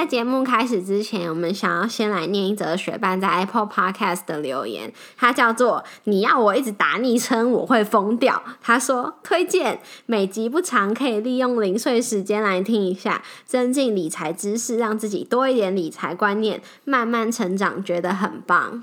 [0.00, 8.42] 在节目开始之前，我们想要先来念一则学伴在 Apple Podcast 的留言，他叫做“你要我一直打昵称，我会疯掉”。
[8.62, 18.82] 他说：“推荐每集不长，可以利用零碎时间来听一下，增进理财知识，让自己多一点理财观念，慢慢成长，觉得很棒。”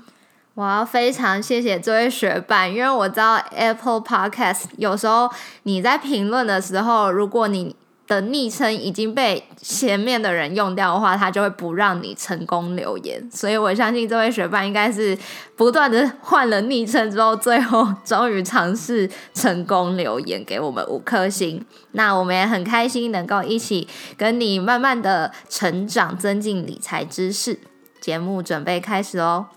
[0.54, 5.28] 我要非常谢谢这位学伴，因为我知道 Apple Podcast 有时候
[5.64, 7.74] 你在评论的时候，如果你
[8.08, 13.30] 的昵称已经被前面的人用掉的话，他就会不让你成功留言。
[13.30, 15.16] 所以我相信这位学伴应该是
[15.54, 21.62] 不断的换了昵称之后，最后终于尝试成功留言给我们五颗星。
[21.92, 23.86] 那我们也很开心能够一起
[24.16, 27.60] 跟你慢慢的成长，增进理财知识。
[28.00, 29.48] 节目准备开始哦。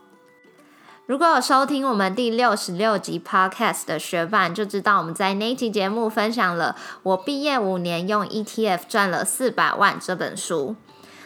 [1.12, 10.78] 如果有收听我们第六十六集 Podcast 的学伴，就知道我们在那一集节目分享了我毕业五年用 ETF 赚了四百万这本书。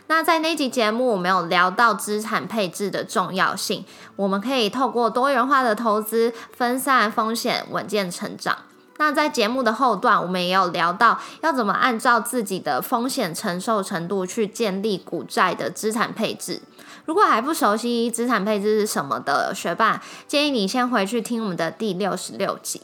[0.08, 8.58] 那在那集节目，我们有聊到资产配置的重要性，我们可以透过多元化的投资分散风险，稳健成长。
[8.98, 16.62] 那在节目的后段，我们也有聊到要怎么按照自己的风险承受程度去建立股债的资产配置。
[17.06, 22.82] 如果还不熟悉资产配置是什么的学霸，建议你先回去听我们的第六十六集。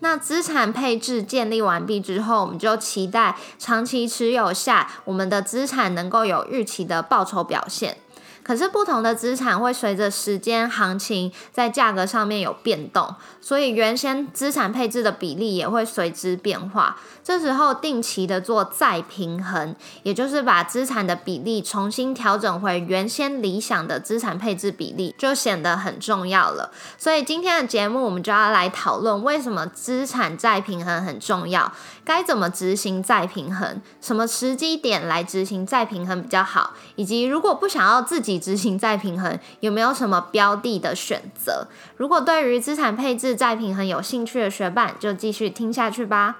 [0.00, 7.96] 那资产配置建立完毕之后，我们就期待长期持有下，我们的资产能够有预期的报酬表现。
[8.44, 16.98] 可是不同的资产会随着时间行情在价格上面有变动，所以原先资产配置的比例也会随之变化。
[17.24, 26.70] 这时候定期的做再平衡，也就是把资产的比例重新调整回原先理想的资产配置比例，就显得很重要了。
[26.98, 31.72] 所以今天的节目我们就要来讨论为什么资产再平衡很重要，
[32.04, 38.33] 该怎么执行再平衡，什么时机点来执行再平衡比较好，以及如果不想要自己。
[38.38, 41.66] 执行再平衡有没有什么标的的选择？
[41.96, 46.38] 如果对于资产配置再平衡有兴趣的学伴，就继续听下去吧。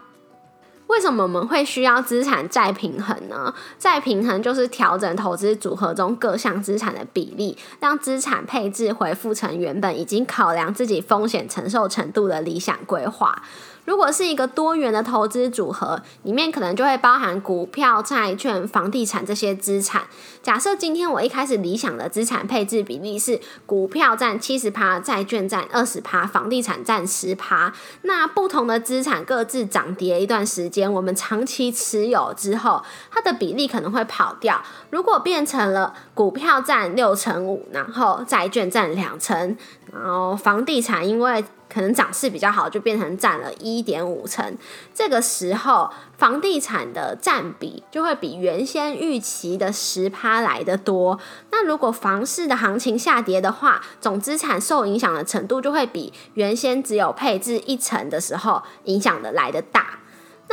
[0.87, 3.55] 为什么我们会需要资产再平衡呢？
[3.78, 13.43] 再平衡就是调整投资组合中各项资产的比例，让资产配置恢复成原本已经考量自己风险承受程度的理想规划。
[13.84, 20.03] 如果是一个多元的投资组合，里面可能就会包含股票、债券、房地产这些资产。
[20.43, 27.73] 假设今天我一开始理想的资产配置比例是股票占七十趴，债券占二十趴，房地产占十趴。
[28.03, 34.62] 那不同的资产各自涨跌一段时间，我们长期持有之后，它的比例可能会跑掉。
[34.91, 39.56] 如果变成了股票占六成五，然后债券占两成，
[39.93, 41.44] 然后房地产因为
[41.75, 44.57] 可能涨势比较好，就变成占了一点五成。
[44.95, 51.19] 这个时候，房地产的占比就会比原先预期的十趴来的多。
[51.51, 59.99] 那如果房市的行情下跌的话，总资产受影响的程度就会比原先只有配置一成的时候影响的来的大。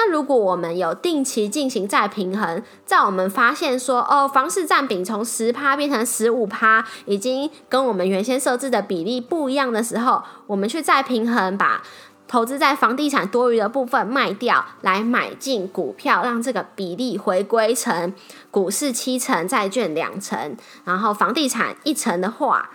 [0.04, 11.84] 那如果我们有定期进行再平衡，在我们发现说，哦，房市占比从十趴变成十五趴，已经跟我们原先设置的比例不一样的时候，我们去再平衡，把
[12.28, 18.12] 投资在房地产多余的部分卖掉，来买进股票，让这个比例回归成
[18.50, 22.72] 股市七成，债券两成，然后房地产一成的话，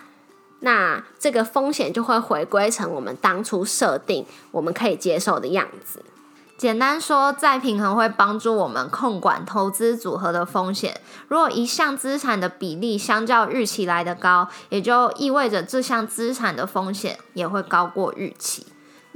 [0.61, 6.01] 那这个风险就会回归成我们当初设定我们可以接受的样子。
[6.57, 10.99] 简单说，再平衡会帮助我们控管投资组合的风险。
[11.27, 18.65] 如果一项资产的比例相较预期来的高，也就意味着这项资产的风险也会高过预期。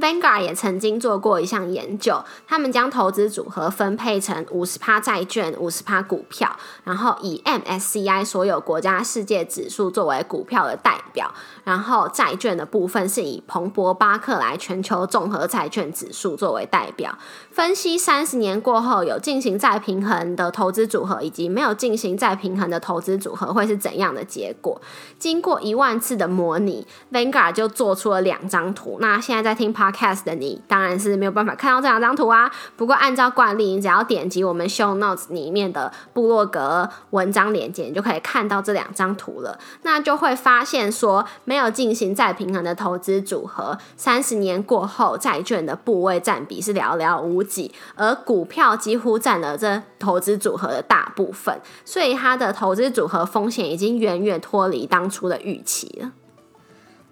[0.01, 11.31] Vanguard 也曾经做过一项研究，他们将投资组合分配成五十趴债券、五十趴股票，然后以 MSCI 所有国家世界指数作为股票的代表，
[11.63, 17.15] 然后债券的部分是以彭博巴克莱全球综合债券指数作为代表。
[17.51, 24.81] 分析三十年过后有进行再平衡的投资组合，以及没有进行再平衡的投资组合会是怎样的结果？
[25.19, 28.97] 经过一万次的模拟，Vanguard 就做出了两张图。
[28.99, 32.51] 那现在在听 p cast 的你，当然是没有办法看到这两张图啊。
[32.75, 39.57] 不过按照惯例，你只要点击我们 Show Notes 里面的部落格文章链接，你就可以看到这两张图了。
[39.83, 56.11] 那就会发现说，没有进行再平衡的投资组合，三十年过后，债券的部位占比是寥寥无几，而股票几乎占了这投资组合的大部分，所以它的投资组合风险已经远远脱离当初的预期了。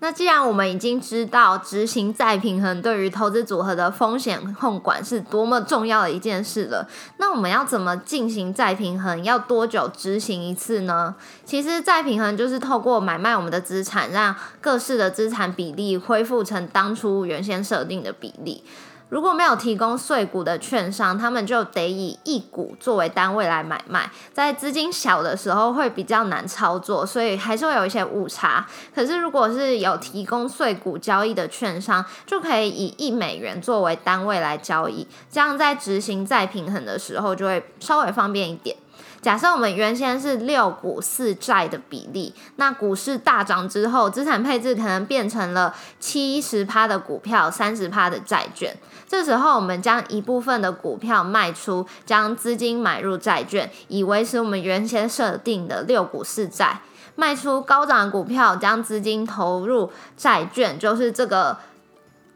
[0.01, 6.88] 那既然我们已经知道执行再平衡对于投资组合的风险控管是多么重要的一件事了，
[7.18, 9.22] 那我们要怎么进行再平衡？
[9.24, 11.16] 要多久执行一次呢？
[11.44, 18.63] 其实再平衡就是透过买卖我们的资产，让各式的资产比例恢复成当初原先设定的比例。
[19.09, 28.65] 如果没有提供碎股的券商，他们就得以一股作为单位来买卖，在资金小的时候会比较难操作，所以还是会有一些误差。
[28.94, 38.77] 可是如果是有提供碎股交易的券商，就可以以一美元作为单位来交易，这样在执行再平衡的时候就会稍微方便一点。
[39.21, 48.75] 假设我们原先是六股四债的比例，那股市大涨之后，资产配置可能变成了七十趴的股票，三十趴的债券。
[49.07, 56.81] 这时候，我们将一部分的股票卖出，将资金买入债券，以维持我们原先设定的六股四债。
[57.16, 61.57] 卖出高涨的股票，将资金投入债券，就是这个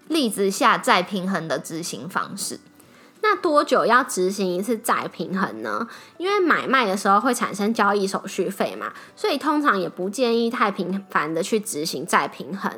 [0.10, 2.60] 例子下再平衡的执行方式。
[3.26, 5.88] 那多久要执行一次再平衡呢？
[6.18, 12.70] 因为买卖的时候会产生交易手续费嘛，所以通常也不建议太频繁的去执行再平衡，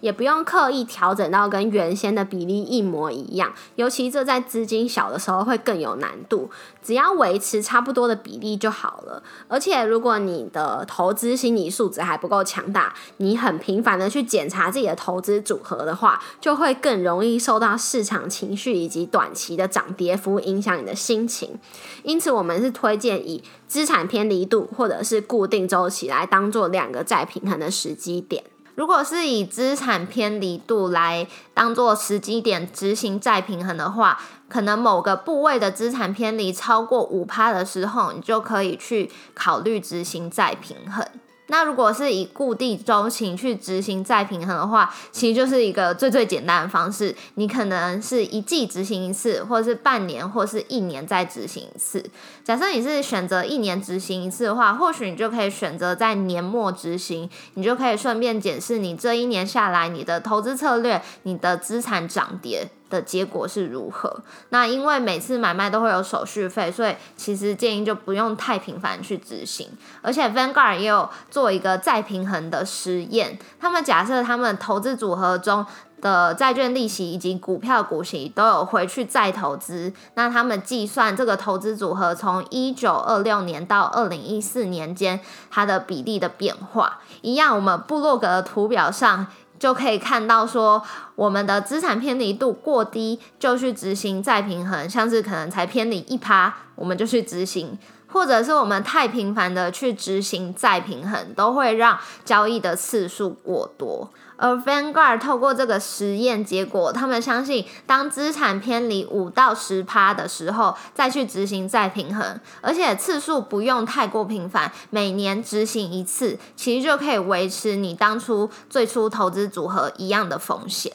[0.00, 3.54] 也不用刻意调整到跟原先的比例一模一样。
[3.76, 6.50] 尤其这在资金小的时候会更有难度，
[6.84, 9.22] 只要维持差不多的比例就好了。
[9.48, 19.82] 而且如果你的投资心理素质还不够强大，你很频繁的去检查自己的投资组合的话，就会更容易受到市场情绪以及短期的涨。
[19.96, 21.56] 跌幅影响你的心情，
[22.02, 28.42] 因此我们是推荐以资产偏离度或者是固定周期来当做两个再平衡的时机点。
[28.74, 41.06] 如果是以资产偏离度来当做时机点执行再平衡的话，可能某个部位的资产偏离超过五趴的时候，你就可以去考虑执行再平衡。
[41.54, 47.14] 那如果是以固定周期去执行再平衡的话，其实就是一个最最简单的方式。
[47.34, 52.04] 你可能是一季执行一次，或是半年，或是一年再执行一次。
[52.42, 62.68] 假设你是选择一年执行一次的话，或许你就可以选择在年末执行，你就可以顺便检视你这一年下来你的投资策略、你的资产涨跌。
[62.94, 64.16] 的结果是如何？
[64.50, 69.68] 那因为每次买卖都会有手续费，所以其实建议就不用太频繁去执行。
[70.00, 75.66] 而且 Vanguard 也有做一个再平衡的实验，他们假设他们投资组合中
[76.00, 85.18] 的债券利息以及股票股息都有回去再投资，那他们计算这个投资组合从一九二六年到二零一四年间
[85.50, 89.26] 它的比例的变化，一样，我们部落格的图表上。
[89.58, 90.82] 就可以看到说，
[91.14, 97.78] 我们的资产偏离度过低，就去执行再平衡，像是可能才偏离一趴，我们就去执行。
[98.14, 104.08] 或者是我们太频繁的去执行再平衡，都会让交易的次数过多。
[104.36, 120.92] 而 Vanguard 透过这个实验结果，他们相信，当资产偏离五到十趴的时候，再去执行再平衡，而且次数不用太过频繁，每年执行一次，其实就可以维持你当初最初投资组合一样的风险。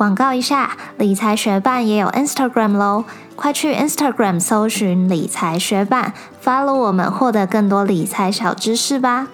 [0.00, 3.04] 广告一下，理财学办也有 Instagram 喽，
[3.36, 9.26] 快去 Instagram 搜寻理财学办，follow 我们，获得更多理财小知识吧。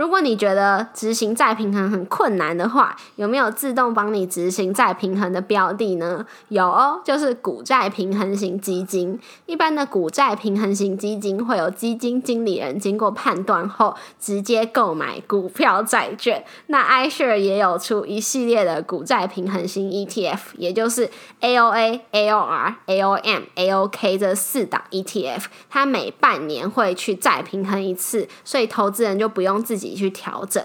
[0.00, 6.24] 如果你觉得执行再平衡很困难的话，有没有自动帮你执行再平衡的标的呢？
[6.48, 9.20] 有哦，就是股债平衡型基金。
[9.44, 16.42] 一般的股债平衡型基金会有基金经理人经过判断后，直接购买股票债券。
[16.68, 21.10] 那 iShare 也有出一系列的股债平衡型 ETF，也就是
[21.42, 29.89] AOA、AOR、AOM、AOK 这四档 ETF，它每半年会去再平衡一次，所以投资人就不用自己。
[29.94, 30.64] 去调整。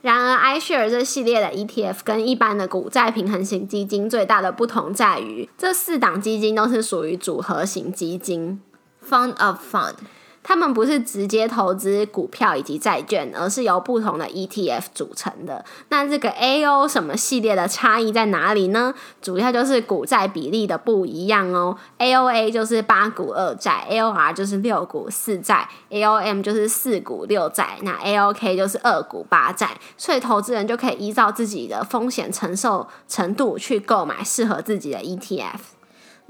[0.00, 8.62] 然而，iShare 这系列的 ETF 跟一般的股债平衡型基金最大的不同在于，这四档基金都是属于组合型基金
[9.04, 9.94] （Fund of Fund）。
[10.42, 15.64] 他们不是直接投资股票以及债券，而是由不同的 ETF 组成的。
[15.90, 18.94] 那这个 AO 什么系列的差异在哪里呢？
[19.20, 21.76] 主要就是股债比例的不一样哦。
[21.98, 29.78] AOA 就是八股二债，AOR 就是六股四债，AOM 就是四股六债，那 AOK 就是二股八债。
[29.96, 35.77] 所以投资人就可以依照自己的风险承受程度去购买适合自己的 ETF。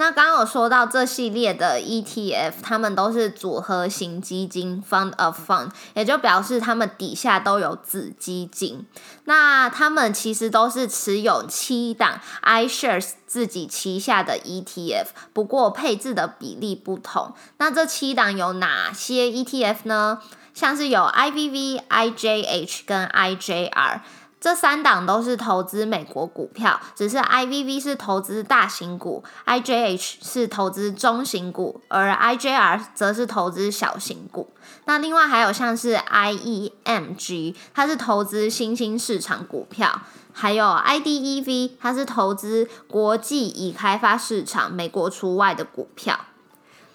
[0.00, 8.86] 那刚刚有说到这系列的 ETF，他们都是组合型基金 （Fund of Fund），也就表示他们底下都有子基金。
[9.24, 17.34] 那他们其实都是持有七档 iShares 自己旗下的 ETF，不过配置的比例不同。
[17.56, 20.20] 那这七档有哪些 ETF 呢？
[20.54, 24.00] 像是有 IVV、IJH 跟 IJR。
[24.40, 34.48] 这三档都是投资美国股票，只是 IVV 是投资大型股，IJH 是投资中型股，而 IJR 则是投资小型股。
[34.84, 40.02] 那另外还有像是 IEMG，它是投资新兴市场股票，
[40.32, 46.16] 还有 IDEV，它是投资国际已开发市场（美国除外）的股票。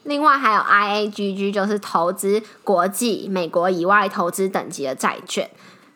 [0.03, 5.49] 另外还有 IAGG，就是投资国际美国以外投资等级的债券。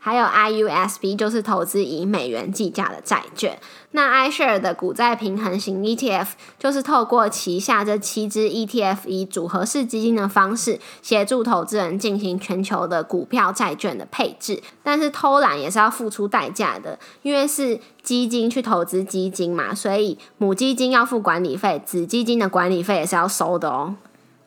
[0.07, 3.59] 还有 IUSB 就是投资以美元计价的债券。
[3.91, 14.63] 那 iShare 的股债平衡型 ETF 就是透过旗下这七支 ETF 以组合式基金的方式，协助投资人进行全球的股票债券的配置。
[14.81, 23.95] 但是偷懒也是要付出代价的，因为是基金去投资基金嘛，所以母基金要付管理费，子基金的管理费也是要收的哦。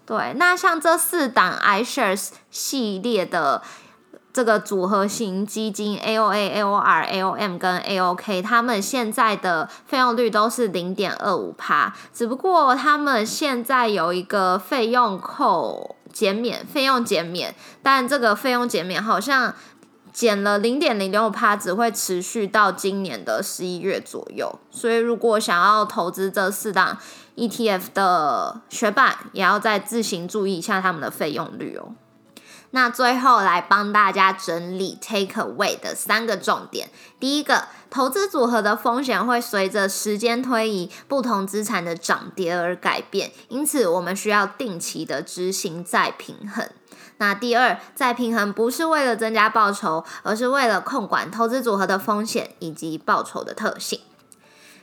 [0.07, 3.61] 对，那像这四档 iShares 系列的。
[4.33, 19.53] 这个组合型基金 AOA、AOR、AOM 跟 AOK，他们现在的费用率都是零点二五趴，只不过他们现在有一个费用扣减免，费用减免，但这个费用减免好像
[20.13, 24.59] 减了零点零六趴，只会持续到今年的十一月左右。
[24.71, 26.97] 所以如果想要投资这四档
[27.37, 31.95] ETF 的学伴，也要再自行注意一下他们的费用率哦。
[32.73, 36.89] 那最后来帮大家整理 take away 的三个重点。
[37.19, 46.69] 第一个，投资组合的风险会随着时间推移，不同资产的涨跌而改变，因此我们需要定期的执行再平衡。
[47.19, 54.01] 那第二，再平衡不是为了增加报酬，而是为了控管投资组合的风险以及报酬的特性。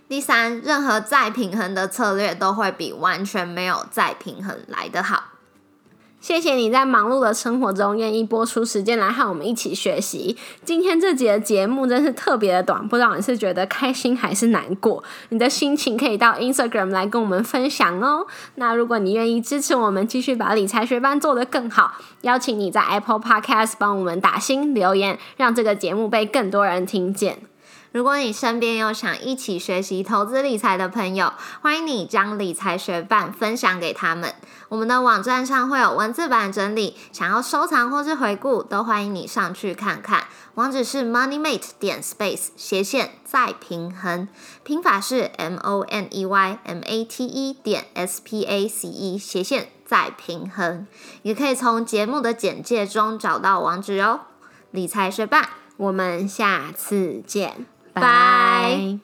[0.09, 5.36] 第三，任何再平衡的策略都会比完全没有再平衡来得好。
[6.19, 10.35] 谢谢你在忙碌的生活中愿意播出时间来和我们一起学习。
[10.65, 15.01] 今天这节节目真是特别的短，不知道你是觉得开心还是难过？
[15.29, 18.25] 你的心情可以到 Instagram 来跟我们分享哦。
[18.55, 27.39] 那如果你愿意支持我们，继续把理财学班做得更好，邀请你在 Apple Podcast 帮我们打新留言，让这个节目被更多人听见。
[27.97, 34.31] 如果你身边有想一起学习投资理财的朋友，欢迎你将理财学伴分享给他们。
[34.69, 40.25] 我们的网站上会有文字版整理，想要收藏或是回顾，都欢迎你上去看看。
[40.53, 44.27] 网址是 moneymate 点 space 斜线再平衡，
[44.63, 49.17] 拼法是 m o n e y m a t e 点 s p a c e
[49.17, 50.85] 斜线再平衡。
[51.23, 54.19] 也可以从节目的简介中找到网址哦。
[54.69, 57.65] 理财学伴，我们下次见。
[58.01, 58.97] 拜。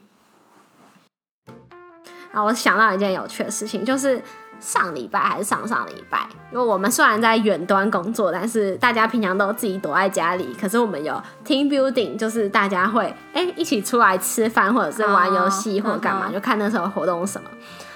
[2.31, 4.19] 啊，我想到一件有趣的事情，就是
[4.59, 10.55] 上礼拜还是上上礼拜，因为我们虽然在远端工作，但是大家平常都自己躲在家里。
[10.59, 11.13] 可是我们有
[11.45, 17.47] team building，就是大家会哎一起出来吃饭，或者是玩游戏，或者干嘛，就看那时候活动什么。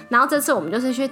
[0.08, 1.10] 然后这次我们就是去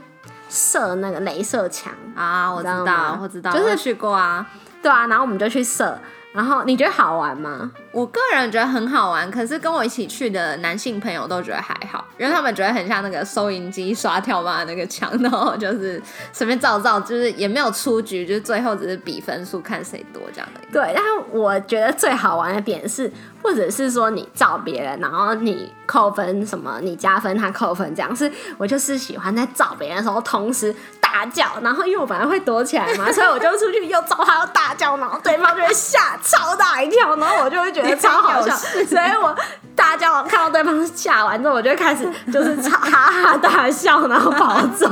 [0.49, 4.47] 射那个镭射枪啊，我知道，我知道，就是去过啊，
[4.81, 5.99] 对啊，然后我们就去射。
[6.37, 7.73] 然后你觉得好玩吗？
[7.93, 16.01] 我个人觉得很好玩，可是跟我一起去的男性朋友都觉得还好，因为他们觉得很像那个收银机刷跳码那个枪，然后就是
[16.35, 20.61] 随便照照，就是也没有出局，就是最后只是比分数看谁多这样的。
[20.71, 23.11] 对，但是我觉得最好玩的点是，
[23.43, 30.75] 或者是说你照别人，然后你扣分什么，你加分他扣分这样，是我就是喜欢在照别人的时候同时。
[31.17, 38.55] 大叫，然后因为我本来会躲起来嘛， 所以我就出去又找他，又大叫，然后对方就会吓超大一跳，然后我就会觉得超好笑，
[38.85, 39.35] 所以我
[39.75, 44.87] 大叫看到对方吓完之后，我就开始就是哈哈大笑，然后跑走，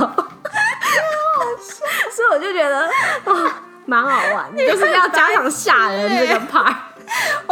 [2.11, 2.89] 所以我就觉得
[3.25, 3.51] 哦，
[3.85, 6.73] 蛮好玩，就是要加强吓人这个 part。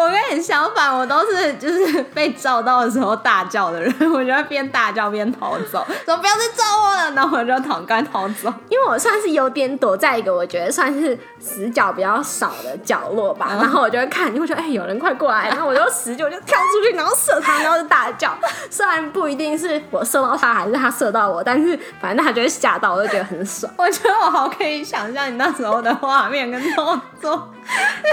[0.04, 8.54] 我我跟你相反，我都是就是被照到的时候大叫的人， 我就会边大叫边逃走，说不要再照我了，然后我就逃赶逃走。
[8.68, 18.38] 因为我算是有点躲在一个我觉得算是死角比较少的角落吧，然后我就会看，我觉得哎、有人快过来， 然后我就死就我就跳出去，然后射他，然后就大叫。
[18.70, 23.72] 虽然不一定是我射到他，还是他射到我，但是反正他就会吓到，我就觉得很爽。
[23.78, 27.50] 我觉得我好可以想象你那时候的画面跟动作，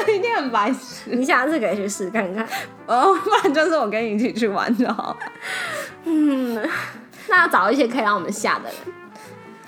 [0.07, 0.77] 一定很白痴。
[1.07, 2.47] 你下次可以去试看看。
[2.87, 5.17] 哦，不然就是我跟你一起去玩就好。
[6.05, 6.55] 嗯，
[7.29, 8.75] 那要找一些可以让我们吓的人。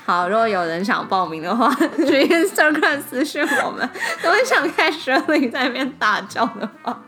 [0.05, 3.89] 好，如果有人想报名的话， 去 Instagram 私信我们。
[4.21, 7.01] 如果想看 Shirley 在那边大叫的话，